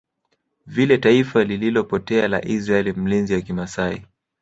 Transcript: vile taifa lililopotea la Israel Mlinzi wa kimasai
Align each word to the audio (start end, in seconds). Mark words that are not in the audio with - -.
vile 0.65 0.97
taifa 0.97 1.43
lililopotea 1.43 2.27
la 2.27 2.45
Israel 2.45 2.97
Mlinzi 2.97 3.33
wa 3.33 3.41
kimasai 3.41 4.05